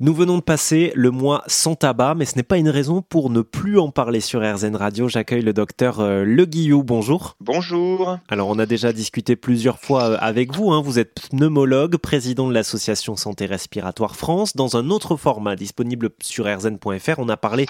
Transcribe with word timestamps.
Nous 0.00 0.12
venons 0.12 0.38
de 0.38 0.42
passer 0.42 0.90
le 0.96 1.12
mois 1.12 1.44
sans 1.46 1.76
tabac, 1.76 2.16
mais 2.16 2.24
ce 2.24 2.34
n'est 2.34 2.42
pas 2.42 2.56
une 2.56 2.68
raison 2.68 3.00
pour 3.00 3.30
ne 3.30 3.42
plus 3.42 3.78
en 3.78 3.90
parler 3.90 4.18
sur 4.18 4.40
RZN 4.40 4.74
Radio. 4.74 5.08
J'accueille 5.08 5.42
le 5.42 5.52
docteur 5.52 6.00
euh, 6.00 6.24
Le 6.24 6.44
Guillou. 6.46 6.82
Bonjour. 6.82 7.36
Bonjour. 7.38 8.18
Alors, 8.28 8.48
on 8.48 8.58
a 8.58 8.66
déjà 8.66 8.92
discuté 8.92 9.36
plusieurs 9.36 9.78
fois 9.78 10.10
euh, 10.10 10.16
avec 10.18 10.52
vous. 10.52 10.72
Hein. 10.72 10.82
Vous 10.82 10.98
êtes 10.98 11.28
pneumologue, 11.30 11.96
président 11.98 12.48
de 12.48 12.52
l'association 12.52 13.14
Santé 13.14 13.46
Respiratoire 13.46 14.16
France. 14.16 14.56
Dans 14.56 14.76
un 14.76 14.90
autre 14.90 15.16
format 15.16 15.54
disponible 15.54 16.10
sur 16.20 16.46
rzn.fr, 16.46 17.18
on 17.18 17.28
a 17.28 17.36
parlé 17.36 17.66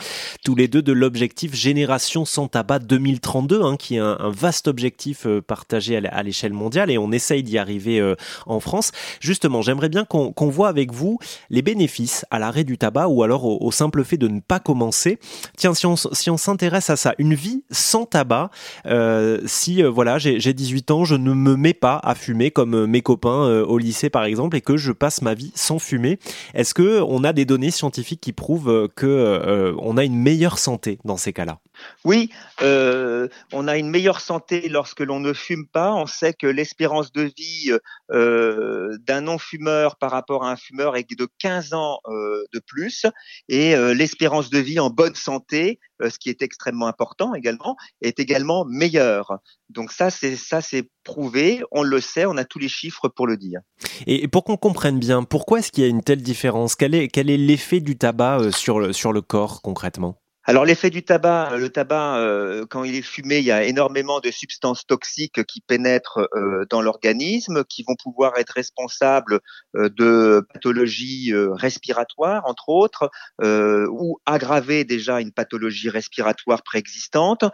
tous 0.46 0.54
les 0.54 0.66
deux 0.66 0.80
de 0.80 0.94
l'objectif 0.94 1.54
Génération 1.54 2.24
sans 2.24 2.48
tabac 2.48 2.78
2032, 2.78 3.62
hein, 3.62 3.76
qui 3.76 3.96
est 3.96 3.98
un, 3.98 4.16
vaste 4.30 4.66
objectif 4.66 5.26
euh, 5.26 5.42
partagé 5.42 5.98
à 5.98 6.22
l'échelle 6.22 6.54
mondiale 6.54 6.90
et 6.90 6.96
on 6.96 7.12
essaye 7.12 7.42
d'y 7.42 7.58
arriver 7.58 8.14
en 8.46 8.60
France. 8.60 8.92
Justement, 9.20 9.60
j'aimerais 9.60 9.90
bien 9.90 10.06
qu'on 10.06 10.48
voit 10.48 10.68
avec 10.68 10.90
vous 10.90 11.18
les 11.50 11.60
bénéfices 11.60 12.13
à 12.30 12.38
l'arrêt 12.38 12.64
du 12.64 12.78
tabac 12.78 13.08
ou 13.08 13.22
alors 13.22 13.44
au, 13.44 13.70
simple 13.70 14.04
fait 14.04 14.16
de 14.16 14.28
ne 14.28 14.40
pas 14.40 14.60
commencer. 14.60 15.18
Tiens, 15.56 15.74
si 15.74 15.86
on, 15.86 15.96
si 15.96 16.30
on 16.30 16.36
s'intéresse 16.36 16.90
à 16.90 16.96
ça, 16.96 17.14
une 17.18 17.34
vie 17.34 17.64
sans 17.70 18.06
tabac, 18.06 18.50
euh, 18.86 19.40
si 19.46 19.82
euh, 19.82 19.90
voilà, 19.90 20.18
j'ai 20.18 20.38
18 20.38 20.90
ans, 20.90 21.04
je 21.04 21.16
ne 21.16 21.32
me 21.32 21.56
mets 21.56 21.74
pas 21.74 22.00
à 22.02 22.14
fumer 22.14 22.50
comme 22.50 22.74
euh, 22.74 22.86
mes 22.86 23.02
copains 23.02 23.62
au 23.62 23.78
lycée 23.78 24.10
par 24.10 24.24
exemple 24.24 24.56
et 24.56 24.60
que 24.60 24.76
je 24.76 24.92
passe 24.92 25.22
ma 25.22 25.34
vie 25.34 25.52
sans 25.54 25.78
fumer, 25.78 26.18
est-ce 26.54 26.74
que 26.74 27.02
on 27.02 27.24
a 27.24 27.32
des 27.32 27.44
données 27.44 27.70
scientifiques 27.70 28.20
qui 28.20 28.32
prouvent 28.32 28.88
que 28.94 29.74
on 29.78 29.96
a 29.96 30.04
une 30.04 30.16
meilleure 30.16 30.58
santé 30.58 30.98
dans 31.04 31.16
ces 31.16 31.32
cas-là? 31.32 31.58
Oui, 32.04 32.30
on 32.60 33.68
a 33.68 33.76
une 33.76 33.90
meilleure 33.90 34.20
santé 34.20 34.68
lorsque 34.68 35.00
l'on 35.00 35.20
ne 35.20 35.32
fume 35.32 35.66
pas. 35.66 35.94
On 35.94 36.06
sait 36.06 36.32
que 36.32 36.46
l'espérance 36.46 37.12
de 37.12 37.22
vie 37.22 37.72
d'un 38.10 39.20
non-fumeur 39.20 39.96
par 39.96 40.10
rapport 40.10 40.44
à 40.44 40.50
un 40.50 40.56
fumeur 40.56 40.96
est 40.96 41.04
de 41.14 41.28
15 41.38 41.74
ans 41.74 41.98
euh, 42.06 42.44
de 42.52 42.60
plus 42.60 43.06
et 43.48 43.74
euh, 43.74 43.94
l'espérance 43.94 44.50
de 44.50 44.58
vie 44.58 44.80
en 44.80 44.90
bonne 44.90 45.14
santé, 45.14 45.78
euh, 46.02 46.10
ce 46.10 46.18
qui 46.18 46.30
est 46.30 46.42
extrêmement 46.42 46.86
important 46.86 47.34
également, 47.34 47.76
est 48.00 48.18
également 48.18 48.64
meilleure. 48.64 49.38
Donc 49.68 49.92
ça, 49.92 50.10
c'est 50.10 50.88
prouvé, 51.04 51.62
on 51.70 51.82
le 51.82 52.00
sait, 52.00 52.26
on 52.26 52.36
a 52.36 52.44
tous 52.44 52.58
les 52.58 52.68
chiffres 52.68 53.08
pour 53.08 53.26
le 53.26 53.36
dire. 53.36 53.60
Et 54.06 54.28
pour 54.28 54.44
qu'on 54.44 54.56
comprenne 54.56 54.98
bien, 54.98 55.22
pourquoi 55.22 55.58
est-ce 55.58 55.72
qu'il 55.72 55.84
y 55.84 55.86
a 55.86 55.90
une 55.90 56.02
telle 56.02 56.22
différence? 56.22 56.74
Quel 56.76 56.94
est 56.94 57.36
l'effet 57.36 57.80
du 57.80 57.96
tabac 57.96 58.52
sur 58.52 58.78
le 58.78 59.20
corps 59.20 59.62
concrètement? 59.62 60.23
Alors 60.46 60.66
l'effet 60.66 60.90
du 60.90 61.02
tabac, 61.02 61.52
euh, 61.52 61.56
le 61.56 61.70
tabac, 61.70 62.18
euh, 62.18 62.66
quand 62.68 62.84
il 62.84 62.94
est 62.94 63.02
fumé, 63.02 63.38
il 63.38 63.44
y 63.44 63.50
a 63.50 63.64
énormément 63.64 64.20
de 64.20 64.30
substances 64.30 64.86
toxiques 64.86 65.42
qui 65.44 65.62
pénètrent 65.62 66.28
euh, 66.34 66.66
dans 66.68 66.82
l'organisme, 66.82 67.64
qui 67.64 67.82
vont 67.82 67.94
pouvoir 67.96 68.36
être 68.36 68.50
responsables 68.50 69.40
de 69.74 70.46
pathologies 70.52 71.32
respiratoires, 71.34 72.42
entre 72.46 72.68
autres, 72.68 73.10
ou 73.42 74.18
aggraver 74.26 74.84
déjà 74.84 75.20
une 75.20 75.32
pathologie 75.32 75.88
respiratoire 75.88 76.62
préexistante. 76.62 77.44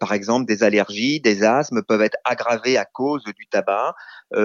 par 0.00 0.12
exemple, 0.12 0.46
des 0.46 0.62
allergies, 0.62 1.20
des 1.20 1.44
asthmes 1.44 1.82
peuvent 1.82 2.02
être 2.02 2.16
aggravés 2.24 2.76
à 2.76 2.84
cause 2.84 3.22
du 3.24 3.46
tabac. 3.46 3.94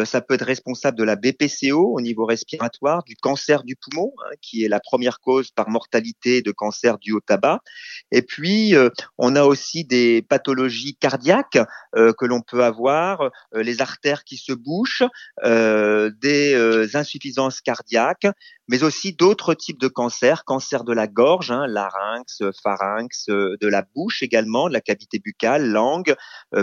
ça 0.06 0.22
peut 0.22 0.36
être 0.36 0.46
responsable 0.46 0.98
de 0.98 1.04
la 1.04 1.16
BPCO 1.16 1.96
au 1.96 2.02
niveau 2.02 2.26
respiratoire, 2.26 3.04
du 3.04 3.16
cancer 3.16 3.64
du 3.64 3.76
poumon, 3.76 4.14
hein, 4.26 4.36
qui 4.42 4.64
est 4.64 4.70
la 4.70 4.80
première 4.80 5.20
cause 5.20 5.52
par 5.52 5.70
mortalité 5.70 6.42
de 6.42 6.52
cancer 6.52 6.98
dû 7.00 7.14
au 7.14 7.22
tabac. 7.22 7.60
Et 8.12 8.22
puis, 8.22 8.76
euh, 8.76 8.90
on 9.18 9.36
a 9.36 9.44
aussi 9.44 9.86
des 9.86 10.22
pathologies 10.22 10.96
cardiaques 10.96 11.60
euh, 11.96 12.14
que 12.18 12.26
l'on 12.26 12.42
peut 12.42 12.64
avoir, 12.64 13.22
euh, 13.56 13.64
les 13.64 13.82
artères 13.82 14.24
qui 14.24 14.38
se 14.38 14.54
bouchent, 14.54 15.04
des 15.44 16.96
insuffisances 16.96 17.62
cardiaques, 17.62 18.28
mais 18.68 18.84
aussi 18.84 19.14
d'autres 19.14 19.54
types 19.54 19.80
de 19.80 19.88
cancers, 19.88 20.46
cancer 20.46 20.84
de 20.84 20.94
la 20.94 21.08
gorge, 21.08 21.52
hein, 21.52 21.66
larynx, 21.68 22.44
pharynx, 22.62 23.26
de 23.28 23.68
la 23.68 23.84
bouche 23.96 24.24
également, 24.24 24.68
de 24.68 24.74
la 24.74 24.82
cavité 24.82 25.20
buccale, 25.20 25.68
langue, 25.70 26.16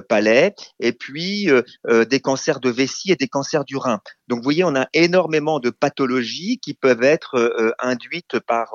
palais, 0.09 0.55
et 0.79 0.93
puis 0.93 1.49
des 1.89 2.21
cancers 2.21 2.61
de 2.61 2.71
vessie 2.71 3.13
et 3.13 3.17
des 3.17 3.29
cancers 3.29 3.65
du 3.65 3.77
rein. 3.77 4.01
Donc, 4.31 4.39
vous 4.39 4.45
voyez, 4.45 4.65
on 4.65 4.75
a 4.75 4.87
énormément 4.95 5.61
de 5.61 5.69
pathologies 5.69 6.59
qui 6.63 6.73
peuvent 6.73 7.03
être 7.03 7.75
induites 7.81 8.39
par 8.41 8.73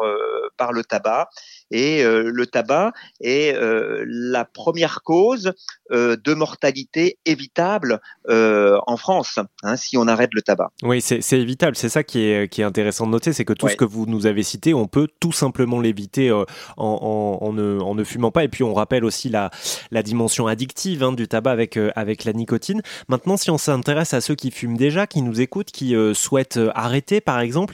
par 0.58 0.72
le 0.74 0.84
tabac 0.84 1.30
et 1.72 2.04
euh, 2.04 2.32
le 2.34 2.46
tabac 2.46 2.94
est 3.22 3.56
euh, 3.56 4.04
la 4.08 4.46
première 4.46 5.02
cause 5.04 5.54
euh, 5.92 6.16
de 6.24 6.34
mortalité 6.34 7.20
évitable 7.26 8.00
en 8.28 8.98
France 8.98 9.40
hein, 9.64 9.76
si 9.78 9.98
on 9.98 10.08
arrête 10.08 10.32
le 10.34 10.42
tabac. 10.42 10.72
Oui, 10.82 11.02
c'est 11.02 11.22
évitable. 11.34 11.76
C'est 11.76 11.90
ça 11.90 12.04
qui 12.04 12.24
est, 12.24 12.52
qui 12.52 12.62
est 12.62 12.64
intéressant 12.64 13.06
de 13.06 13.12
noter, 13.12 13.34
c'est 13.34 13.46
que 13.46 13.54
tout 13.54 13.68
ce 13.68 13.76
que 13.76 13.86
vous 13.86 14.06
nous 14.08 14.26
avez 14.26 14.42
cité, 14.44 14.74
on 14.74 14.88
peut 14.88 15.08
tout 15.20 15.32
simplement 15.32 15.80
l'éviter 15.80 16.32
en, 16.32 16.46
en, 16.78 17.54
ne, 17.54 17.80
en, 17.80 17.94
ne, 17.94 18.04
fumant 18.04 18.32
pas. 18.32 18.44
Et 18.44 18.48
puis 18.48 18.64
on 18.64 18.74
rappelle 18.74 19.06
aussi 19.06 19.30
la, 19.30 19.52
la 19.92 20.02
dimension 20.02 20.48
addictive 20.48 21.04
hein, 21.04 21.12
du 21.12 21.28
tabac 21.28 21.52
avec, 21.52 21.78
avec 21.96 22.24
la 22.26 22.34
nicotine. 22.34 22.82
Maintenant, 23.08 23.38
si 23.38 23.52
on 23.52 23.58
s'intéresse 23.58 24.14
à 24.14 24.22
ceux 24.22 24.36
qui 24.36 24.50
fument 24.50 24.78
déjà, 24.78 25.06
qui 25.06 25.22
nous 25.22 25.42
écoutent, 25.46 25.72
qui 25.72 25.96
souhaitent 26.14 26.60
arrêter 26.74 27.22
par 27.22 27.40
exemple, 27.40 27.74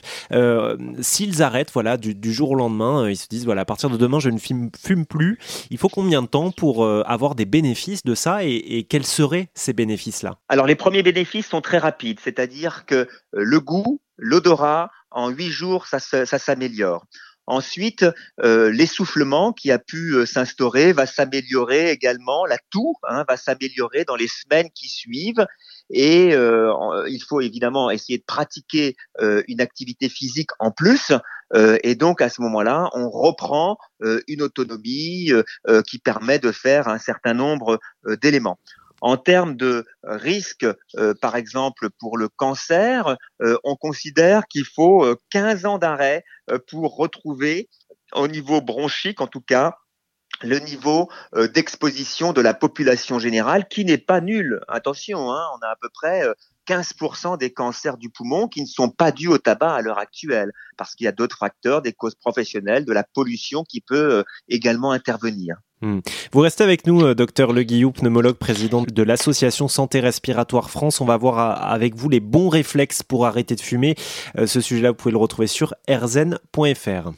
s'ils 1.00 1.42
arrêtent 1.42 1.72
voilà, 1.72 1.96
du, 1.96 2.32
jour 2.32 2.52
au 2.52 2.54
lendemain, 2.54 3.08
ils 3.08 3.16
se 3.16 3.28
disent 3.28 3.44
voilà, 3.44 3.62
à 3.62 3.64
partir 3.64 3.90
de 3.90 3.96
demain, 3.96 4.20
je 4.20 4.30
ne 4.30 4.38
fume, 4.38 4.70
plus. 5.06 5.38
Il 5.70 5.78
faut 5.78 5.88
combien 5.88 6.22
de 6.22 6.26
temps 6.26 6.50
pour 6.50 6.84
euh, 6.84 7.02
avoir 7.06 7.34
des 7.34 7.44
bénéfices 7.44 8.04
de 8.04 8.14
ça 8.14 8.44
et, 8.44 8.86
quels 8.88 9.06
seraient 9.06 9.48
ces 9.54 9.72
bénéfices-là? 9.72 10.38
Alors, 10.48 10.66
les 10.66 10.74
premiers 10.74 11.02
bénéfices 11.02 11.46
sont 11.46 11.60
très 11.60 11.78
rapides, 11.78 12.20
c'est-à-dire 12.20 12.84
que 12.86 12.94
euh, 12.94 13.06
le 13.32 13.60
goût, 13.60 14.00
l'odorat, 14.16 14.90
en 15.10 15.28
huit 15.28 15.50
jours, 15.50 15.86
ça, 15.86 15.98
s'améliore. 15.98 17.06
Ensuite, 17.46 18.04
euh, 18.42 18.70
l'essoufflement 18.70 19.52
qui 19.52 19.70
a 19.70 19.78
pu 19.78 20.26
s'instaurer 20.26 20.92
va 20.92 21.06
s'améliorer 21.06 21.90
également. 21.90 22.46
La 22.46 22.58
toux 22.70 22.94
hein, 23.08 23.24
va 23.28 23.36
s'améliorer 23.36 24.04
dans 24.04 24.16
les 24.16 24.28
semaines 24.28 24.70
qui 24.74 24.88
suivent. 24.88 25.46
Et 25.94 26.28
il 26.30 27.22
faut 27.28 27.42
évidemment 27.42 27.90
essayer 27.90 28.16
de 28.16 28.24
pratiquer 28.24 28.96
une 29.20 29.60
activité 29.60 30.08
physique 30.08 30.48
en 30.58 30.70
plus 30.70 31.12
euh, 31.54 31.78
et 31.82 31.94
donc 31.94 32.20
à 32.22 32.28
ce 32.28 32.40
moment-là, 32.42 32.88
on 32.94 33.10
reprend 33.10 33.76
euh, 34.02 34.20
une 34.28 34.42
autonomie 34.42 35.30
euh, 35.32 35.82
qui 35.82 35.98
permet 35.98 36.38
de 36.38 36.52
faire 36.52 36.88
un 36.88 36.98
certain 36.98 37.34
nombre 37.34 37.78
d'éléments. 38.20 38.58
En 39.04 39.16
termes 39.16 39.56
de 39.56 39.84
risque, 40.04 40.64
par 41.20 41.36
exemple 41.36 41.90
pour 41.98 42.16
le 42.16 42.28
cancer, 42.28 43.16
on 43.64 43.74
considère 43.74 44.46
qu'il 44.46 44.64
faut 44.64 45.04
15 45.30 45.66
ans 45.66 45.78
d'arrêt 45.78 46.24
pour 46.68 46.96
retrouver 46.96 47.68
au 48.14 48.28
niveau 48.28 48.60
bronchique, 48.60 49.20
en 49.20 49.26
tout 49.26 49.40
cas, 49.40 49.74
le 50.42 50.58
niveau 50.60 51.08
d'exposition 51.52 52.32
de 52.32 52.40
la 52.40 52.54
population 52.54 53.18
générale 53.18 53.68
qui 53.68 53.84
n'est 53.84 53.98
pas 53.98 54.20
nul. 54.20 54.60
Attention, 54.68 55.32
hein, 55.32 55.46
on 55.56 55.66
a 55.66 55.70
à 55.70 55.76
peu 55.80 55.88
près 55.92 56.22
15% 56.66 57.38
des 57.38 57.52
cancers 57.52 57.96
du 57.96 58.10
poumon 58.10 58.48
qui 58.48 58.62
ne 58.62 58.66
sont 58.66 58.90
pas 58.90 59.12
dus 59.12 59.28
au 59.28 59.38
tabac 59.38 59.74
à 59.74 59.82
l'heure 59.82 59.98
actuelle, 59.98 60.52
parce 60.76 60.94
qu'il 60.94 61.04
y 61.04 61.08
a 61.08 61.12
d'autres 61.12 61.38
facteurs, 61.38 61.82
des 61.82 61.92
causes 61.92 62.14
professionnelles, 62.14 62.84
de 62.84 62.92
la 62.92 63.04
pollution 63.04 63.64
qui 63.64 63.80
peut 63.80 64.18
euh, 64.18 64.22
également 64.48 64.92
intervenir. 64.92 65.56
Hmm. 65.82 65.98
Vous 66.32 66.40
restez 66.40 66.64
avec 66.64 66.86
nous, 66.86 67.02
euh, 67.02 67.14
docteur 67.14 67.52
Le 67.52 67.64
Guillou, 67.64 67.90
pneumologue, 67.90 68.36
président 68.36 68.82
de 68.82 69.02
l'association 69.02 69.68
Santé 69.68 70.00
Respiratoire 70.00 70.70
France. 70.70 71.00
On 71.00 71.04
va 71.04 71.16
voir 71.16 71.38
euh, 71.38 71.74
avec 71.74 71.96
vous 71.96 72.08
les 72.08 72.20
bons 72.20 72.48
réflexes 72.48 73.02
pour 73.02 73.26
arrêter 73.26 73.56
de 73.56 73.60
fumer. 73.60 73.96
Ce 74.46 74.60
sujet-là, 74.60 74.90
vous 74.90 74.96
pouvez 74.96 75.12
le 75.12 75.18
retrouver 75.18 75.48
sur 75.48 75.74
rzn.fr. 75.88 77.10